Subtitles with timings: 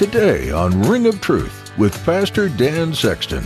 [0.00, 3.44] Today on Ring of Truth with Pastor Dan Sexton.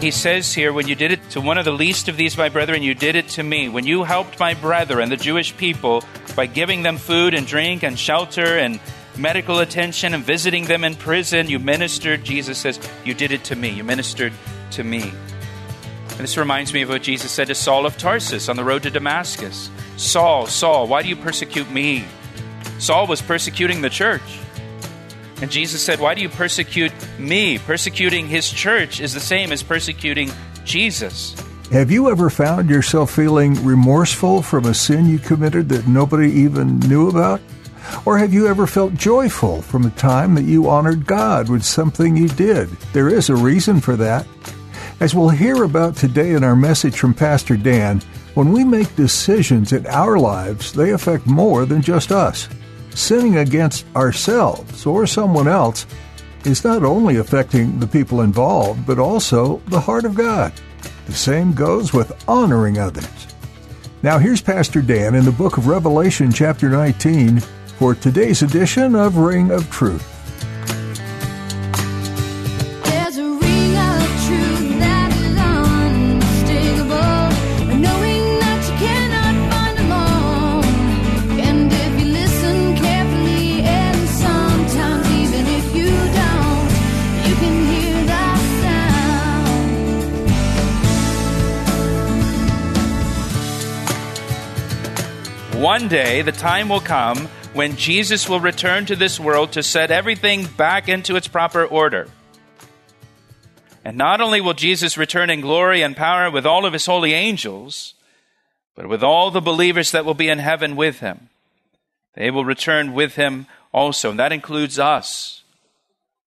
[0.00, 2.48] He says here, When you did it to one of the least of these, my
[2.48, 3.68] brethren, you did it to me.
[3.68, 6.02] When you helped my brethren, the Jewish people,
[6.34, 8.80] by giving them food and drink and shelter and
[9.16, 13.54] medical attention and visiting them in prison, you ministered, Jesus says, You did it to
[13.54, 13.68] me.
[13.68, 14.32] You ministered
[14.72, 15.12] to me.
[16.08, 18.82] And this reminds me of what Jesus said to Saul of Tarsus on the road
[18.82, 22.04] to Damascus Saul, Saul, why do you persecute me?
[22.80, 24.40] Saul was persecuting the church.
[25.42, 27.58] And Jesus said, Why do you persecute me?
[27.58, 30.30] Persecuting his church is the same as persecuting
[30.64, 31.34] Jesus.
[31.72, 36.78] Have you ever found yourself feeling remorseful from a sin you committed that nobody even
[36.78, 37.40] knew about?
[38.06, 42.16] Or have you ever felt joyful from a time that you honored God with something
[42.16, 42.68] you did?
[42.92, 44.28] There is a reason for that.
[45.00, 48.00] As we'll hear about today in our message from Pastor Dan,
[48.34, 52.48] when we make decisions in our lives, they affect more than just us
[52.94, 55.86] sinning against ourselves or someone else
[56.44, 60.52] is not only affecting the people involved, but also the heart of God.
[61.06, 63.26] The same goes with honoring others.
[64.02, 67.40] Now, here's Pastor Dan in the book of Revelation, chapter 19,
[67.78, 70.11] for today's edition of Ring of Truth.
[95.82, 97.18] One day, the time will come
[97.54, 102.06] when Jesus will return to this world to set everything back into its proper order.
[103.84, 107.14] And not only will Jesus return in glory and power with all of his holy
[107.14, 107.94] angels,
[108.76, 111.30] but with all the believers that will be in heaven with him.
[112.14, 115.42] They will return with him also, and that includes us.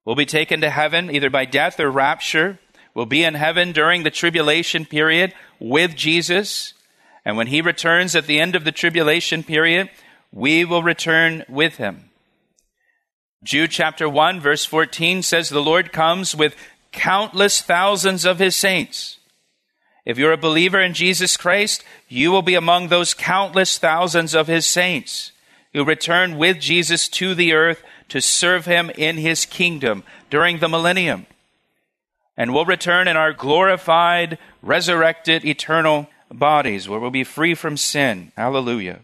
[0.03, 2.59] We'll be taken to heaven either by death or rapture.
[2.93, 6.73] We'll be in heaven during the tribulation period with Jesus.
[7.25, 9.89] And when he returns at the end of the tribulation period,
[10.31, 12.11] we will return with him.
[13.43, 16.55] Jude chapter 1 verse 14 says the Lord comes with
[16.91, 19.19] countless thousands of his saints.
[20.05, 24.47] If you're a believer in Jesus Christ, you will be among those countless thousands of
[24.47, 25.31] his saints
[25.73, 30.69] who return with Jesus to the earth to serve him in his kingdom during the
[30.69, 31.25] millennium.
[32.37, 38.31] And will return in our glorified, resurrected, eternal bodies where we'll be free from sin.
[38.35, 39.01] Hallelujah.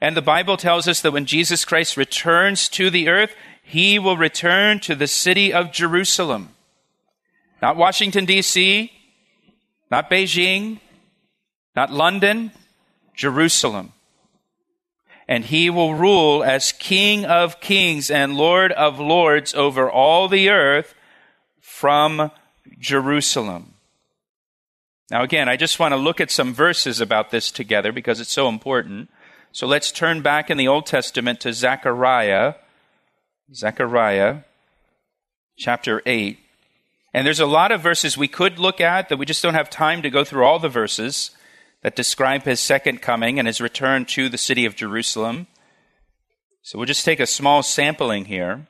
[0.00, 4.16] And the Bible tells us that when Jesus Christ returns to the earth, he will
[4.16, 6.50] return to the city of Jerusalem.
[7.62, 8.92] Not Washington, D.C.,
[9.90, 10.80] not Beijing,
[11.74, 12.52] not London,
[13.14, 13.92] Jerusalem.
[15.28, 20.50] And he will rule as King of kings and Lord of lords over all the
[20.50, 20.94] earth
[21.60, 22.30] from
[22.78, 23.75] Jerusalem.
[25.10, 28.32] Now, again, I just want to look at some verses about this together because it's
[28.32, 29.08] so important.
[29.52, 32.54] So let's turn back in the Old Testament to Zechariah,
[33.54, 34.38] Zechariah
[35.56, 36.38] chapter 8.
[37.14, 39.70] And there's a lot of verses we could look at that we just don't have
[39.70, 41.30] time to go through all the verses
[41.82, 45.46] that describe his second coming and his return to the city of Jerusalem.
[46.62, 48.66] So we'll just take a small sampling here.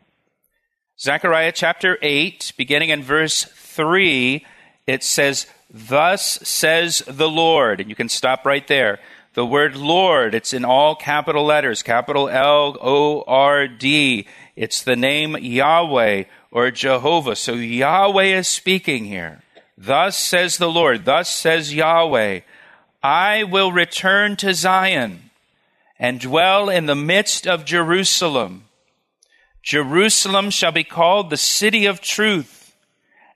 [1.01, 4.45] Zechariah chapter 8, beginning in verse 3,
[4.87, 7.81] it says, Thus says the Lord.
[7.81, 8.99] And you can stop right there.
[9.35, 14.27] The word Lord, it's in all capital letters, capital L O R D.
[14.55, 17.37] It's the name Yahweh or Jehovah.
[17.37, 19.43] So Yahweh is speaking here.
[19.77, 22.41] Thus says the Lord, thus says Yahweh,
[23.03, 25.31] I will return to Zion
[25.99, 28.65] and dwell in the midst of Jerusalem.
[29.63, 32.75] Jerusalem shall be called the city of truth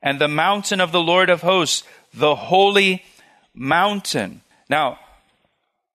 [0.03, 3.05] and the mountain of the Lord of hosts the holy
[3.55, 4.43] mountain.
[4.69, 4.99] Now,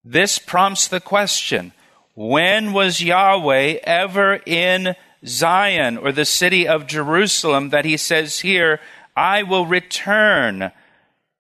[0.04, 1.74] this prompts the question
[2.14, 4.96] when was Yahweh ever in
[5.26, 8.80] Zion or the city of Jerusalem that he says here,
[9.18, 10.72] I will return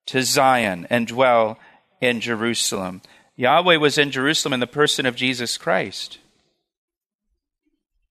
[0.07, 1.57] to Zion and dwell
[2.01, 3.01] in Jerusalem?
[3.37, 6.19] Yahweh was in Jerusalem in the person of Jesus Christ.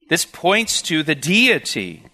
[0.08, 2.04] This points to the deity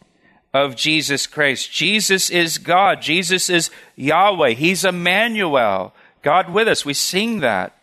[0.53, 1.73] of Jesus Christ.
[1.73, 3.03] Jesus is God.
[3.03, 4.51] Jesus is Yahweh.
[4.51, 6.85] He's Emmanuel, God with us.
[6.85, 7.77] We sing that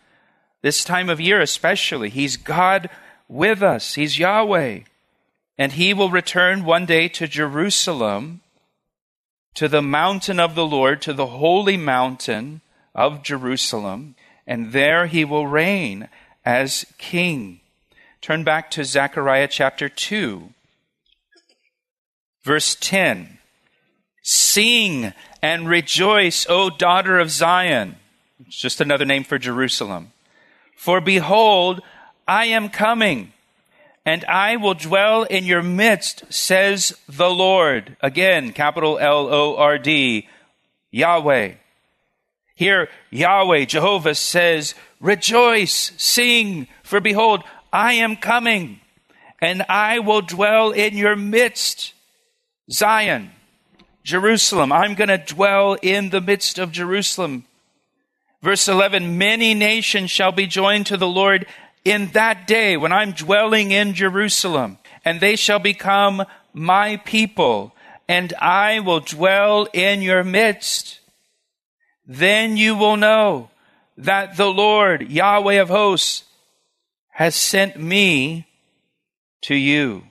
[0.62, 2.10] this time of year, especially.
[2.10, 2.90] He's God
[3.28, 3.94] with us.
[3.94, 4.80] He's Yahweh.
[5.56, 8.42] And he will return one day to Jerusalem,
[9.54, 12.60] to the mountain of the Lord, to the holy mountain
[12.94, 14.14] of Jerusalem,
[14.46, 16.08] and there he will reign
[16.44, 17.60] as king.
[18.20, 20.52] Turn back to Zechariah chapter 2,
[22.42, 23.38] verse 10.
[24.22, 25.12] Sing
[25.42, 27.96] and rejoice, O daughter of Zion.
[28.46, 30.12] It's just another name for Jerusalem.
[30.76, 31.80] For behold,
[32.26, 33.32] I am coming,
[34.04, 37.96] and I will dwell in your midst, says the Lord.
[38.00, 40.28] Again, capital L O R D,
[40.90, 41.54] Yahweh.
[42.54, 48.80] Here, Yahweh, Jehovah says, Rejoice, sing, for behold, I am coming,
[49.40, 51.94] and I will dwell in your midst.
[52.70, 53.30] Zion,
[54.04, 57.44] Jerusalem, I'm going to dwell in the midst of Jerusalem.
[58.42, 61.46] Verse 11 Many nations shall be joined to the Lord
[61.84, 67.74] in that day when I'm dwelling in Jerusalem, and they shall become my people,
[68.06, 71.00] and I will dwell in your midst.
[72.06, 73.50] Then you will know
[73.96, 76.24] that the Lord, Yahweh of hosts,
[77.10, 78.46] has sent me
[79.42, 80.04] to you.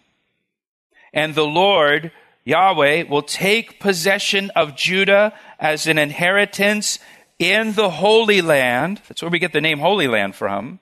[1.13, 2.11] And the Lord,
[2.47, 6.99] Yahweh, will take possession of Judah as an inheritance
[7.39, 9.01] in the Holy Land.
[9.07, 10.79] That's where we get the name Holy Land from.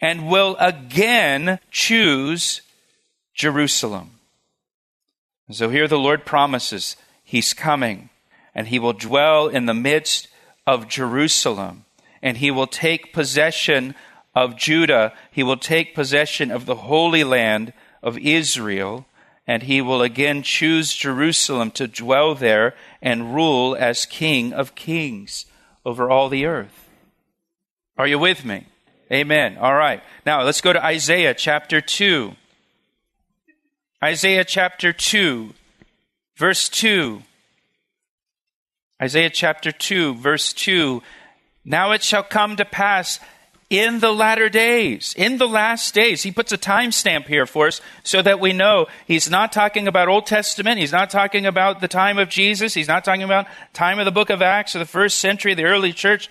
[0.00, 2.62] And will again choose
[3.34, 4.18] Jerusalem.
[5.50, 8.10] So here the Lord promises He's coming
[8.54, 10.28] and he will dwell in the midst
[10.66, 11.84] of Jerusalem,
[12.22, 13.94] and he will take possession
[14.34, 15.12] of Judah.
[15.30, 19.06] He will take possession of the Holy Land of Israel,
[19.52, 25.44] and he will again choose Jerusalem to dwell there and rule as King of kings
[25.84, 26.88] over all the earth.
[27.98, 28.64] Are you with me?
[29.12, 29.58] Amen.
[29.58, 30.02] All right.
[30.24, 32.32] Now let's go to Isaiah chapter 2.
[34.02, 35.52] Isaiah chapter 2,
[36.34, 37.22] verse 2.
[39.02, 41.02] Isaiah chapter 2, verse 2.
[41.62, 43.20] Now it shall come to pass
[43.72, 46.22] in the latter days, in the last days.
[46.22, 50.08] He puts a timestamp here for us so that we know he's not talking about
[50.08, 50.78] Old Testament.
[50.78, 52.74] He's not talking about the time of Jesus.
[52.74, 55.64] He's not talking about time of the book of Acts or the first century, the
[55.64, 56.28] early church.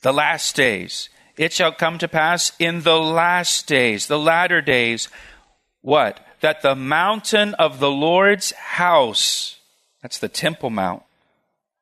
[0.00, 1.10] The last days.
[1.36, 5.08] It shall come to pass in the last days, the latter days.
[5.82, 6.26] What?
[6.40, 9.58] That the mountain of the Lord's house,
[10.00, 11.02] that's the Temple Mount,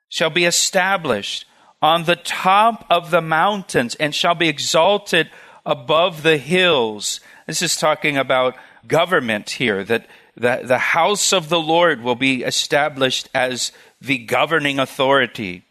[0.08, 1.44] shall be established
[1.80, 5.30] on the top of the mountains and shall be exalted
[5.64, 7.20] above the hills.
[7.46, 12.42] This is talking about government here, that the, the house of the Lord will be
[12.42, 15.64] established as the governing authority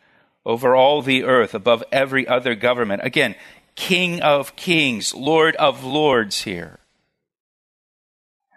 [0.46, 3.02] over all the earth, above every other government.
[3.04, 3.36] Again,
[3.76, 6.80] King of kings, Lord of lords here.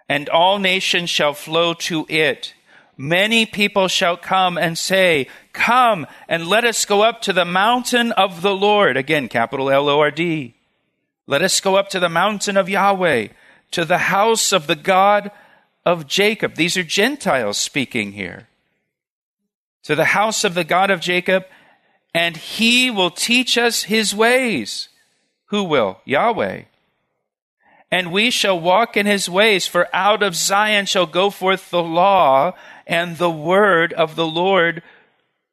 [0.08, 2.54] And all nations shall flow to it
[3.00, 8.12] many people shall come and say, Come and let us go up to the mountain
[8.12, 8.96] of the Lord.
[8.96, 10.54] Again, capital L O R D.
[11.26, 13.28] Let us go up to the mountain of Yahweh,
[13.70, 15.30] to the house of the God
[15.86, 16.56] of Jacob.
[16.56, 18.48] These are Gentiles speaking here.
[19.84, 21.44] To the house of the God of Jacob,
[22.14, 24.88] and he will teach us his ways.
[25.46, 26.00] Who will?
[26.04, 26.64] Yahweh
[27.90, 31.82] and we shall walk in his ways, for out of Zion shall go forth the
[31.82, 32.54] law
[32.86, 34.82] and the word of the Lord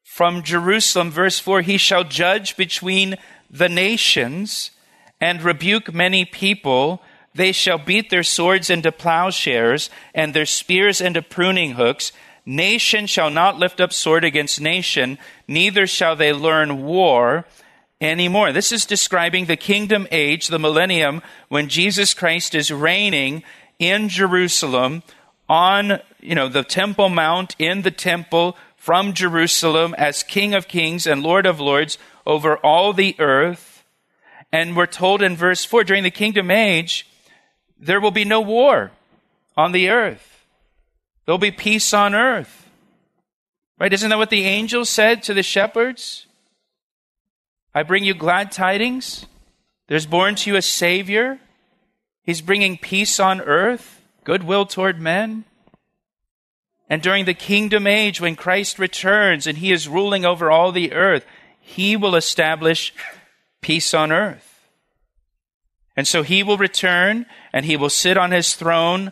[0.04, 1.10] from Jerusalem.
[1.10, 3.16] Verse 4 He shall judge between
[3.50, 4.72] the nations
[5.20, 7.02] and rebuke many people.
[7.34, 12.12] They shall beat their swords into plowshares and their spears into pruning hooks.
[12.46, 15.18] Nation shall not lift up sword against nation,
[15.48, 17.46] neither shall they learn war
[18.00, 18.52] anymore.
[18.52, 23.44] This is describing the kingdom age, the millennium, when Jesus Christ is reigning
[23.80, 25.04] in Jerusalem
[25.50, 31.08] on, you know, the Temple Mount in the temple from Jerusalem as King of Kings
[31.08, 33.84] and Lord of Lords over all the earth.
[34.52, 37.08] And we're told in verse 4 during the kingdom age,
[37.80, 38.92] there will be no war
[39.56, 40.46] on the earth.
[41.26, 42.70] There'll be peace on earth.
[43.80, 43.92] Right?
[43.92, 46.27] Isn't that what the angel said to the shepherds?
[47.78, 49.28] I bring you glad tidings.
[49.86, 51.38] There's born to you a Savior.
[52.24, 55.46] He's bringing peace on earth, goodwill toward men.
[56.90, 60.92] And during the kingdom age, when Christ returns and he is ruling over all the
[60.92, 61.24] earth,
[61.60, 62.96] he will establish
[63.62, 64.68] peace on earth.
[65.96, 69.12] And so he will return and he will sit on his throne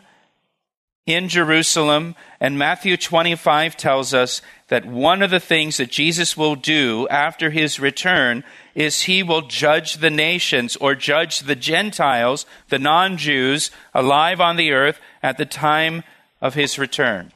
[1.06, 2.14] in Jerusalem.
[2.40, 7.50] And Matthew 25 tells us that one of the things that Jesus will do after
[7.50, 8.44] his return
[8.74, 14.56] is he will judge the nations or judge the Gentiles, the non Jews, alive on
[14.56, 16.02] the earth at the time
[16.40, 17.32] of his return.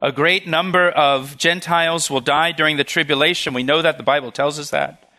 [0.00, 3.52] A great number of Gentiles will die during the tribulation.
[3.52, 5.10] We know that the Bible tells us that.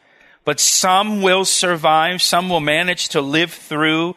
[0.43, 4.15] But some will survive, some will manage to live through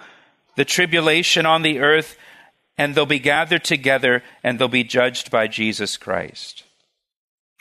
[0.56, 2.16] the tribulation on the earth,
[2.76, 6.64] and they'll be gathered together and they'll be judged by Jesus Christ.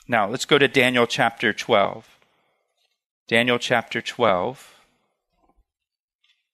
[0.08, 2.08] Now, let's go to Daniel chapter 12.
[3.28, 4.74] Daniel chapter 12.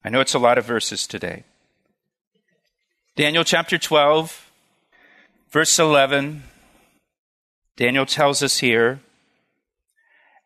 [0.03, 1.43] I know it's a lot of verses today.
[3.15, 4.49] Daniel chapter 12,
[5.49, 6.43] verse 11.
[7.75, 9.01] Daniel tells us here,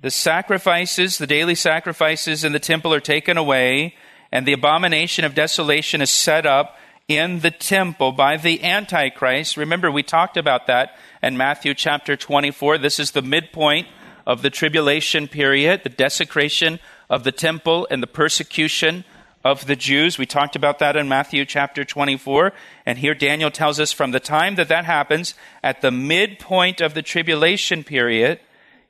[0.00, 3.94] the sacrifices, the daily sacrifices in the temple are taken away,
[4.32, 6.76] and the abomination of desolation is set up
[7.08, 9.56] in the temple by the Antichrist.
[9.56, 12.78] Remember, we talked about that in Matthew chapter 24.
[12.78, 13.86] This is the midpoint
[14.26, 19.04] of the tribulation period, the desecration of the temple and the persecution
[19.44, 20.18] of the Jews.
[20.18, 22.52] We talked about that in Matthew chapter 24.
[22.84, 26.94] And here Daniel tells us from the time that that happens, at the midpoint of
[26.94, 28.40] the tribulation period,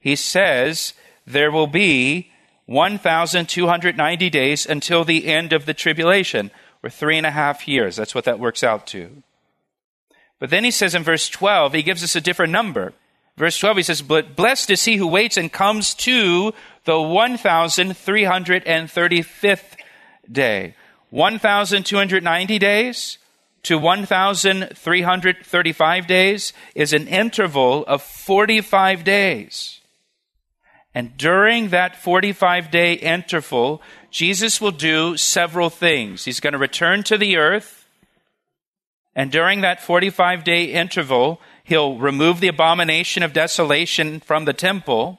[0.00, 0.94] he says
[1.26, 2.32] there will be
[2.64, 6.50] 1,290 days until the end of the tribulation,
[6.82, 7.96] or three and a half years.
[7.96, 9.22] That's what that works out to.
[10.38, 12.92] But then he says in verse 12, he gives us a different number.
[13.36, 16.54] Verse 12, he says, But blessed is he who waits and comes to
[16.84, 19.76] the 1,335th
[20.30, 20.74] day.
[21.10, 23.18] 1,290 days
[23.62, 29.80] to 1,335 days is an interval of 45 days.
[30.96, 36.24] And during that 45 day interval, Jesus will do several things.
[36.24, 37.86] He's going to return to the earth.
[39.14, 45.18] And during that 45 day interval, He'll remove the abomination of desolation from the temple.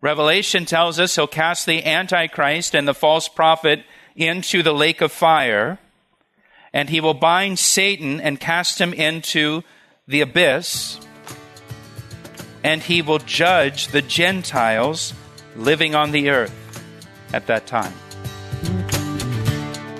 [0.00, 3.84] Revelation tells us he'll cast the Antichrist and the false prophet
[4.16, 5.78] into the lake of fire,
[6.72, 9.62] and he will bind Satan and cast him into
[10.08, 10.98] the abyss,
[12.64, 15.14] and he will judge the Gentiles
[15.54, 16.52] living on the earth
[17.32, 17.92] at that time.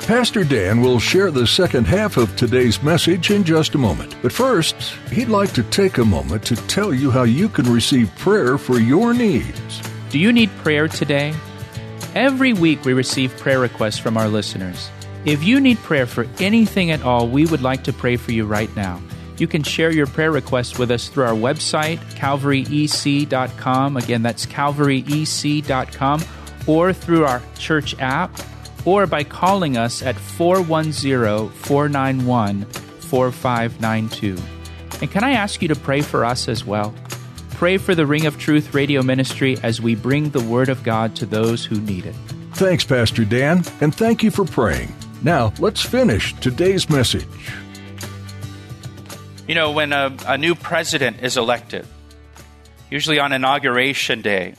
[0.07, 4.15] Pastor Dan will share the second half of today's message in just a moment.
[4.21, 4.75] But first,
[5.11, 8.79] he'd like to take a moment to tell you how you can receive prayer for
[8.79, 9.81] your needs.
[10.11, 11.35] Do you need prayer today?
[12.15, 14.91] Every week we receive prayer requests from our listeners.
[15.25, 18.45] If you need prayer for anything at all, we would like to pray for you
[18.45, 19.01] right now.
[19.39, 23.97] You can share your prayer requests with us through our website, calvaryec.com.
[23.97, 26.25] Again, that's calvaryec.com,
[26.67, 28.39] or through our church app
[28.85, 34.37] or by calling us at 410 491 4592.
[35.01, 36.95] And can I ask you to pray for us as well?
[37.53, 41.15] Pray for the Ring of Truth radio ministry as we bring the Word of God
[41.17, 42.15] to those who need it.
[42.53, 44.95] Thanks, Pastor Dan, and thank you for praying.
[45.23, 47.27] Now, let's finish today's message.
[49.47, 51.87] You know, when a, a new president is elected,
[52.91, 54.55] usually on inauguration day,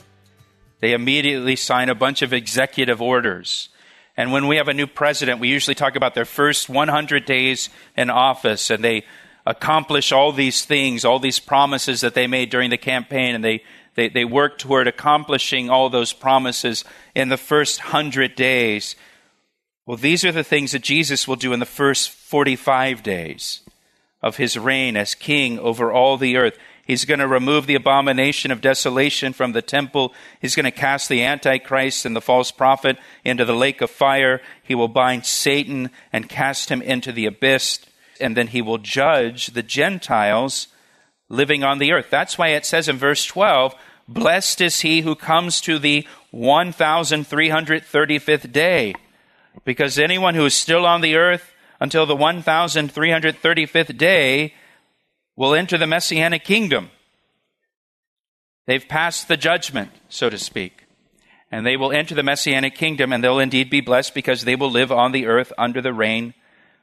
[0.80, 3.70] they immediately sign a bunch of executive orders
[4.16, 7.68] and when we have a new president, we usually talk about their first 100 days
[7.96, 9.04] in office and they
[9.44, 13.62] accomplish all these things, all these promises that they made during the campaign, and they,
[13.94, 18.96] they, they work toward accomplishing all those promises in the first 100 days.
[19.84, 23.60] Well, these are the things that Jesus will do in the first 45 days
[24.22, 26.56] of his reign as king over all the earth.
[26.86, 30.14] He's going to remove the abomination of desolation from the temple.
[30.40, 34.40] He's going to cast the Antichrist and the false prophet into the lake of fire.
[34.62, 37.80] He will bind Satan and cast him into the abyss.
[38.20, 40.68] And then he will judge the Gentiles
[41.28, 42.06] living on the earth.
[42.08, 43.74] That's why it says in verse 12,
[44.06, 48.94] Blessed is he who comes to the 1335th day.
[49.64, 54.54] Because anyone who is still on the earth until the 1335th day
[55.36, 56.90] will enter the messianic kingdom.
[58.66, 60.84] They've passed the judgment, so to speak.
[61.50, 64.70] And they will enter the messianic kingdom, and they'll indeed be blessed because they will
[64.70, 66.34] live on the earth under the reign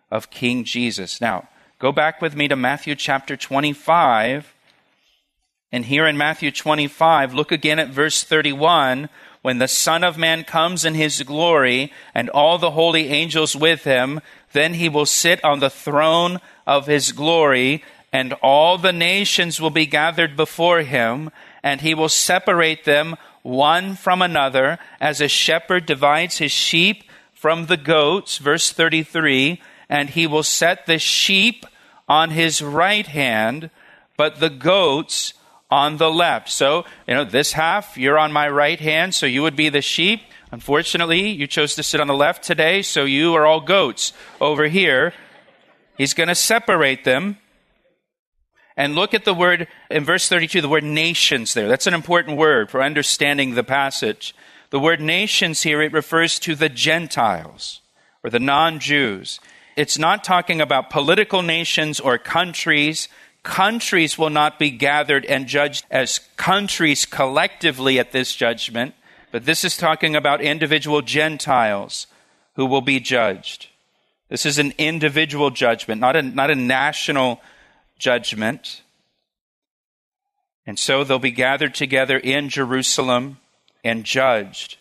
[0.09, 1.19] of King Jesus.
[1.19, 4.53] Now, go back with me to Matthew chapter 25
[5.71, 9.09] And here in Matthew 25, look again at verse 31
[9.41, 13.83] when the Son of Man comes in his glory and all the holy angels with
[13.83, 14.21] him,
[14.53, 19.71] then he will sit on the throne of his glory, and all the nations will
[19.71, 21.31] be gathered before him,
[21.61, 27.65] and he will separate them one from another, as a shepherd divides his sheep from
[27.65, 28.37] the goats.
[28.37, 31.65] Verse 33 And he will set the sheep
[32.07, 33.69] on his right hand,
[34.15, 35.33] but the goats
[35.69, 36.49] on the left.
[36.49, 39.81] So, you know, this half, you're on my right hand, so you would be the
[39.81, 40.21] sheep.
[40.53, 44.67] Unfortunately, you chose to sit on the left today, so you are all goats over
[44.67, 45.11] here.
[45.97, 47.39] He's going to separate them.
[48.77, 51.67] And look at the word in verse 32, the word nations there.
[51.67, 54.35] That's an important word for understanding the passage.
[54.69, 57.81] The word nations here, it refers to the Gentiles
[58.23, 59.39] or the non Jews.
[59.75, 63.09] It's not talking about political nations or countries
[63.41, 68.95] countries will not be gathered and judged as countries collectively at this judgment,
[69.33, 72.05] but this is talking about individual Gentiles
[72.55, 73.67] who will be judged.
[74.29, 77.41] This is an individual judgment, not a, not a national
[77.97, 78.83] judgment.
[80.67, 83.39] And so they'll be gathered together in Jerusalem
[83.83, 84.77] and judged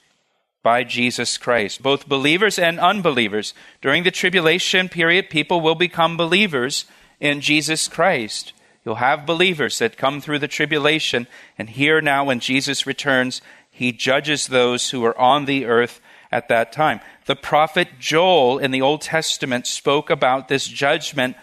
[0.62, 1.82] by Jesus Christ.
[1.82, 3.54] Both believers and unbelievers.
[3.80, 6.84] During the tribulation period, people will become believers
[7.20, 8.52] in Jesus Christ.
[8.84, 13.40] You'll have believers that come through the tribulation, and here now, when Jesus returns,
[13.82, 17.00] he judges those who are on the earth at that time.
[17.26, 21.36] The prophet Joel in the Old Testament spoke about this judgment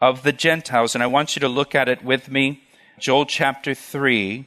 [0.00, 2.62] of the Gentiles, and I want you to look at it with me.
[2.98, 4.46] Joel chapter 3.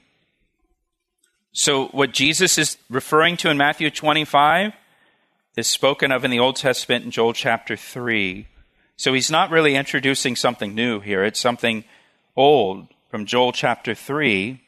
[1.52, 4.74] So, what Jesus is referring to in Matthew 25
[5.56, 8.48] is spoken of in the Old Testament in Joel chapter 3.
[8.96, 11.24] So he's not really introducing something new here.
[11.24, 11.84] It's something
[12.36, 14.62] old from Joel chapter 3.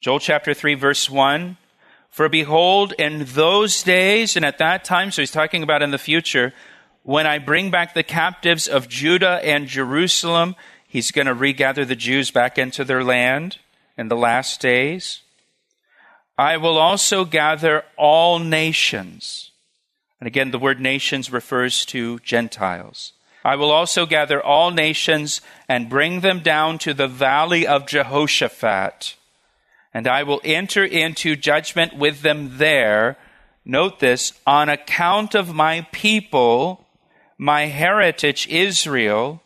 [0.00, 1.56] Joel chapter 3, verse 1.
[2.18, 5.98] For behold, in those days, and at that time, so he's talking about in the
[5.98, 6.52] future,
[7.04, 10.56] when I bring back the captives of Judah and Jerusalem,
[10.88, 13.58] he's going to regather the Jews back into their land
[13.96, 15.20] in the last days.
[16.36, 19.52] I will also gather all nations.
[20.18, 23.12] And again, the word nations refers to Gentiles.
[23.44, 29.14] I will also gather all nations and bring them down to the valley of Jehoshaphat,
[29.92, 33.16] and I will enter into judgment with them there.
[33.64, 36.86] Note this on account of my people,
[37.36, 39.42] my heritage Israel,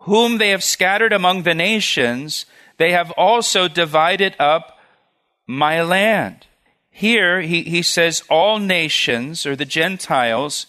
[0.00, 2.46] whom they have scattered among the nations,
[2.78, 4.78] they have also divided up
[5.46, 6.46] my land.
[6.90, 10.66] Here he, he says, all nations, or the Gentiles,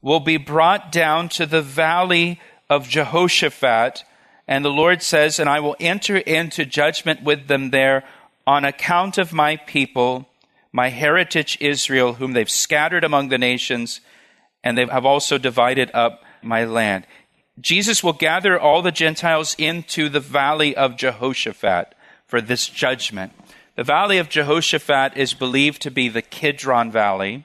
[0.00, 4.04] will be brought down to the valley of Jehoshaphat.
[4.46, 8.04] And the Lord says, And I will enter into judgment with them there
[8.48, 10.26] on account of my people,
[10.72, 14.00] my heritage Israel, whom they've scattered among the nations,
[14.64, 17.06] and they have also divided up my land.
[17.60, 21.94] Jesus will gather all the Gentiles into the valley of Jehoshaphat
[22.26, 23.34] for this judgment.
[23.76, 27.44] The valley of Jehoshaphat is believed to be the Kidron Valley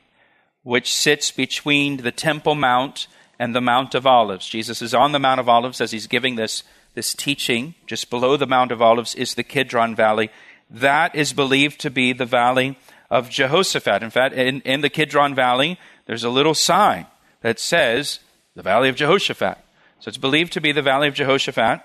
[0.63, 4.48] which sits between the Temple Mount and the Mount of Olives.
[4.48, 6.63] Jesus is on the Mount of Olives as he's giving this,
[6.94, 7.76] this teaching.
[7.88, 10.30] Just below the Mount of Olives is the Kidron Valley.
[10.74, 12.78] That is believed to be the valley
[13.12, 14.02] of Jehoshaphat.
[14.02, 17.06] In fact, in, in the Kidron Valley, there's a little sign
[17.42, 18.20] that says
[18.56, 19.60] the Valley of Jehoshaphat.
[20.00, 21.82] So it's believed to be the Valley of Jehoshaphat.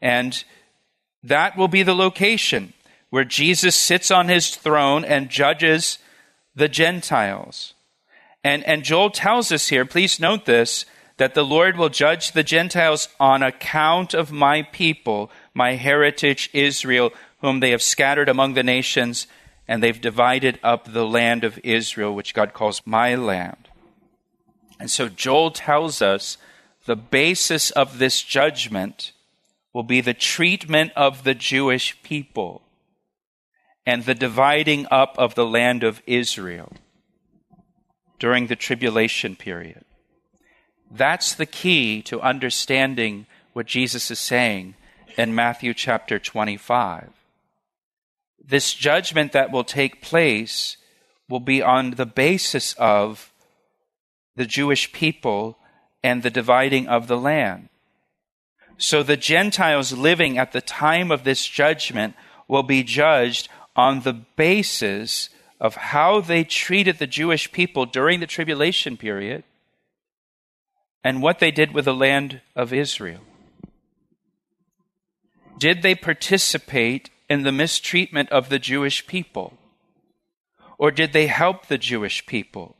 [0.00, 0.44] And
[1.24, 2.72] that will be the location
[3.10, 5.98] where Jesus sits on his throne and judges
[6.54, 7.74] the Gentiles.
[8.44, 12.44] And, and Joel tells us here, please note this, that the Lord will judge the
[12.44, 18.62] Gentiles on account of my people, my heritage Israel, whom they have scattered among the
[18.62, 19.26] nations,
[19.66, 23.68] and they've divided up the land of Israel, which God calls my land.
[24.80, 26.38] And so Joel tells us
[26.86, 29.12] the basis of this judgment
[29.72, 32.62] will be the treatment of the Jewish people
[33.84, 36.72] and the dividing up of the land of Israel
[38.18, 39.84] during the tribulation period.
[40.90, 44.74] That's the key to understanding what Jesus is saying
[45.16, 47.10] in Matthew chapter 25.
[48.44, 50.76] This judgment that will take place
[51.28, 53.32] will be on the basis of
[54.36, 55.58] the Jewish people
[56.02, 57.68] and the dividing of the land.
[58.78, 62.14] So the Gentiles living at the time of this judgment
[62.46, 65.28] will be judged on the basis
[65.60, 69.42] of how they treated the Jewish people during the tribulation period
[71.02, 73.20] and what they did with the land of Israel.
[75.58, 79.58] Did they participate in the mistreatment of the Jewish people?
[80.78, 82.76] Or did they help the Jewish people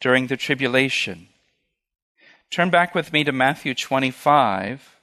[0.00, 1.28] during the tribulation?
[2.50, 4.96] Turn back with me to Matthew 25.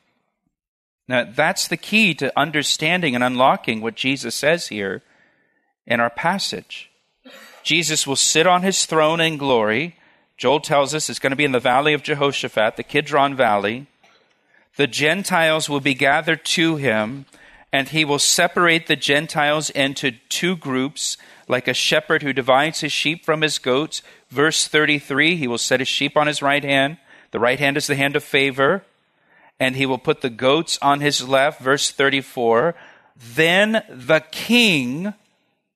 [1.08, 5.02] Now, that's the key to understanding and unlocking what Jesus says here
[5.86, 6.90] in our passage.
[7.62, 9.98] Jesus will sit on his throne in glory.
[10.38, 13.88] Joel tells us it's going to be in the valley of Jehoshaphat, the Kidron Valley.
[14.78, 17.26] The Gentiles will be gathered to him,
[17.74, 21.18] and he will separate the Gentiles into two groups,
[21.50, 24.02] like a shepherd who divides his sheep from his goats.
[24.30, 26.98] Verse 33 He will set his sheep on his right hand.
[27.32, 28.86] The right hand is the hand of favor
[29.60, 31.62] and he will put the goats on his left.
[31.62, 32.76] Verse 34.
[33.16, 35.14] Then the king,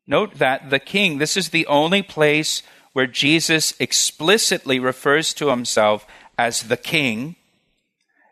[0.06, 6.06] note that the king, this is the only place where Jesus explicitly refers to himself
[6.38, 7.36] as the king.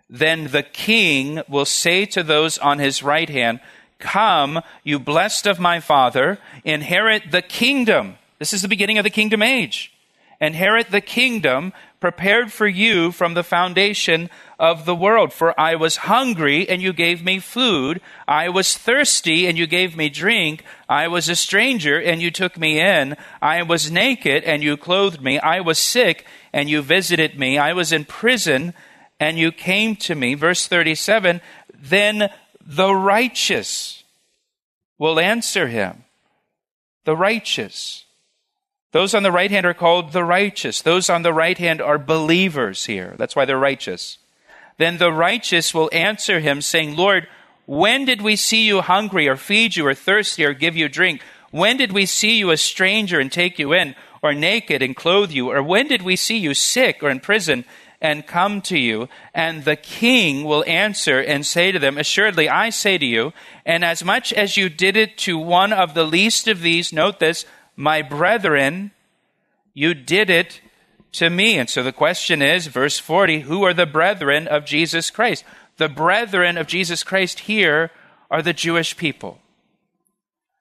[0.10, 3.60] Then the king will say to those on his right hand,
[3.98, 8.18] Come, you blessed of my father, inherit the kingdom.
[8.40, 9.94] This is the beginning of the kingdom age.
[10.42, 15.34] Inherit the kingdom prepared for you from the foundation of the world.
[15.34, 18.02] For I was hungry, and you gave me food.
[18.28, 20.64] I was thirsty, and you gave me drink.
[20.90, 23.16] I was a stranger, and you took me in.
[23.42, 25.40] I was naked, and you clothed me.
[25.40, 27.58] I was sick, and you visited me.
[27.58, 28.74] I was in prison,
[29.20, 30.34] and you came to me.
[30.34, 31.42] Verse 37
[31.74, 32.30] Then
[32.66, 34.04] the righteous
[34.98, 36.04] will answer him.
[37.06, 38.06] The righteous.
[38.92, 40.82] Those on the right hand are called the righteous.
[40.82, 43.14] Those on the right hand are believers here.
[43.18, 44.18] That's why they're righteous.
[44.78, 47.28] Then the righteous will answer him, saying, Lord,
[47.66, 51.22] when did we see you hungry, or feed you, or thirsty, or give you drink?
[51.52, 55.32] When did we see you a stranger and take you in, or naked and clothe
[55.32, 55.52] you?
[55.52, 57.66] Or when did we see you sick or in prison
[58.02, 59.10] and come to you?
[59.34, 63.34] And the king will answer and say to them, Assuredly, I say to you,
[63.66, 67.20] and as much as you did it to one of the least of these, note
[67.20, 68.92] this, my brethren,
[69.74, 70.62] you did it
[71.14, 71.58] to me.
[71.58, 75.44] And so the question is, verse 40, who are the brethren of Jesus Christ?
[75.78, 77.92] The brethren of Jesus Christ here
[78.32, 79.40] are the Jewish people,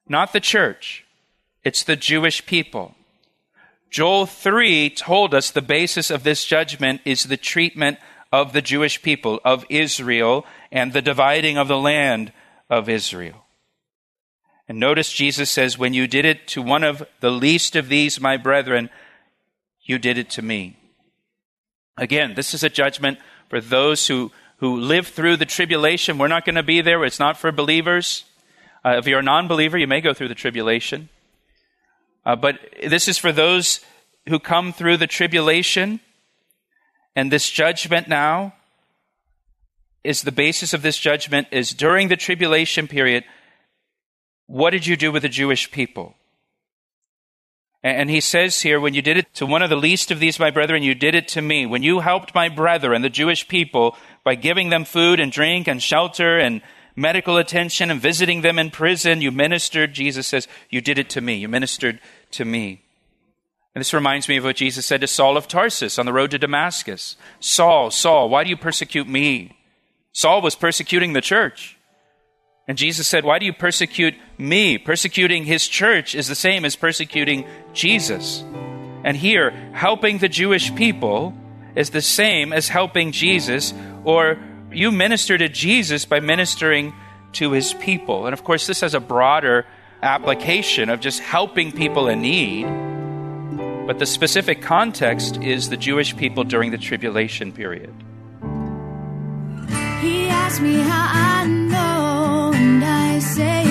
[0.09, 1.05] not the church.
[1.63, 2.95] It's the Jewish people.
[3.95, 8.01] Joel 3 told us the basis of this judgment is the treatment
[8.33, 12.33] of the Jewish people, of Israel, and the dividing of the land
[12.69, 13.45] of Israel.
[14.67, 18.21] And notice Jesus says, When you did it to one of the least of these,
[18.21, 18.91] my brethren,
[19.83, 20.77] you did it to me.
[21.97, 26.19] Again, this is a judgment for those who, who live through the tribulation.
[26.19, 27.05] We're not going to be there.
[27.05, 28.25] It's not for believers.
[28.85, 31.11] Uh, if you're a non believer, you may go through the tribulation.
[32.25, 33.81] Uh, but this is for those
[34.29, 36.01] who come through the tribulation.
[37.17, 38.55] And this judgment now
[40.03, 43.25] is the basis of this judgment is during the tribulation period,
[44.47, 46.15] what did you do with the Jewish people?
[47.83, 50.39] And he says here, when you did it to one of the least of these,
[50.39, 51.67] my brethren, you did it to me.
[51.67, 55.83] When you helped my brethren, the Jewish people, by giving them food and drink and
[55.83, 56.63] shelter and
[56.97, 61.21] medical attention and visiting them in prison, you ministered, Jesus says, you did it to
[61.21, 61.37] me.
[61.37, 62.01] You ministered
[62.33, 62.83] to me.
[63.75, 66.31] And this reminds me of what Jesus said to Saul of Tarsus on the road
[66.31, 69.57] to Damascus Saul, Saul, why do you persecute me?
[70.13, 71.77] Saul was persecuting the church.
[72.67, 74.79] And Jesus said, Why do you persecute me?
[74.79, 78.43] Persecuting his church is the same as persecuting Jesus.
[79.05, 81.35] And here, helping the Jewish people
[81.77, 84.39] is the same as helping Jesus, or
[84.77, 86.95] you minister to Jesus by ministering
[87.33, 88.27] to his people.
[88.27, 89.67] And of course, this has a broader
[90.03, 92.67] application of just helping people in need.
[93.87, 97.93] But the specific context is the Jewish people during the tribulation period.
[100.01, 103.65] He asked me how I know, and I say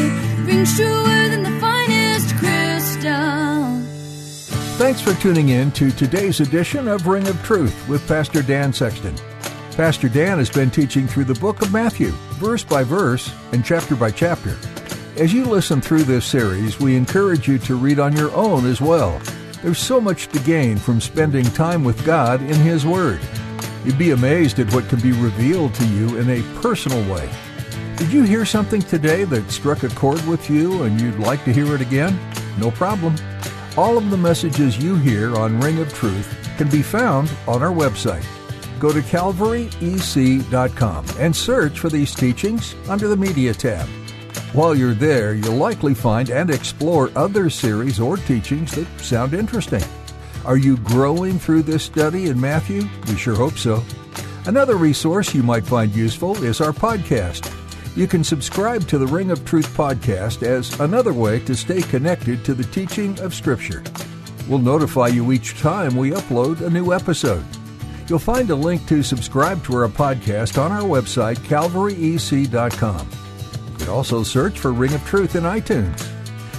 [0.44, 3.82] rings truer than the finest crystal.
[4.78, 9.16] Thanks for tuning in to today's edition of Ring of Truth with Pastor Dan Sexton.
[9.76, 13.96] Pastor Dan has been teaching through the book of Matthew, verse by verse and chapter
[13.96, 14.56] by chapter.
[15.18, 18.80] As you listen through this series, we encourage you to read on your own as
[18.80, 19.20] well.
[19.64, 23.20] There's so much to gain from spending time with God in His Word.
[23.84, 27.28] You'd be amazed at what can be revealed to you in a personal way.
[27.98, 31.54] Did you hear something today that struck a chord with you and you'd like to
[31.54, 32.20] hear it again?
[32.60, 33.16] No problem.
[33.76, 37.74] All of the messages you hear on Ring of Truth can be found on our
[37.74, 38.24] website.
[38.84, 43.88] Go to calvaryec.com and search for these teachings under the Media tab.
[44.52, 49.86] While you're there, you'll likely find and explore other series or teachings that sound interesting.
[50.44, 52.84] Are you growing through this study in Matthew?
[53.08, 53.82] We sure hope so.
[54.48, 57.50] Another resource you might find useful is our podcast.
[57.96, 62.44] You can subscribe to the Ring of Truth podcast as another way to stay connected
[62.44, 63.82] to the teaching of Scripture.
[64.50, 67.46] We'll notify you each time we upload a new episode.
[68.08, 73.10] You'll find a link to subscribe to our podcast on our website, calvaryec.com.
[73.72, 76.10] You can also search for Ring of Truth in iTunes.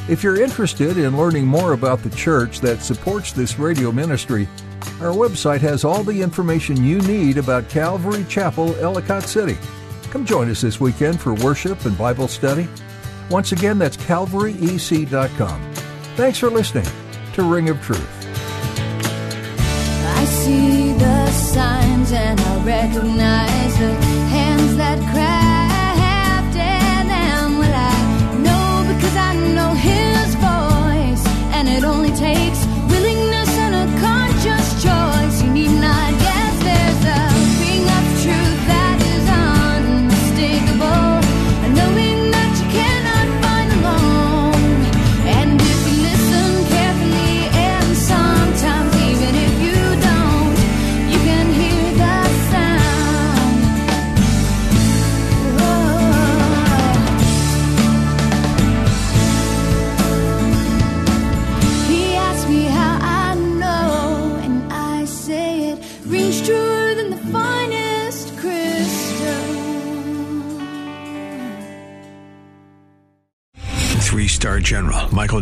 [0.09, 4.49] If you're interested in learning more about the church that supports this radio ministry,
[5.01, 9.57] our website has all the information you need about Calvary Chapel, Ellicott City.
[10.11, 12.69] Come join us this weekend for worship and Bible study.
[13.31, 15.73] Once again, that's calvaryec.com.
[16.17, 16.87] Thanks for listening
[17.33, 18.24] to Ring of Truth.
[20.25, 23.93] I see the signs and I recognize the
[24.33, 27.59] hands that crafted them.
[27.59, 27.95] Well, I
[28.45, 32.74] know because I know His voice, and it only takes